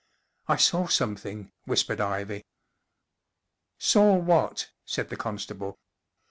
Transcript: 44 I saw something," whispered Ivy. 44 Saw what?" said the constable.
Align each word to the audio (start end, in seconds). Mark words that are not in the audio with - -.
44 0.47 0.53
I 0.55 0.57
saw 0.57 0.87
something," 0.87 1.51
whispered 1.65 2.01
Ivy. 2.01 2.37
44 3.77 3.77
Saw 3.77 4.15
what?" 4.15 4.71
said 4.83 5.09
the 5.09 5.15
constable. 5.15 5.77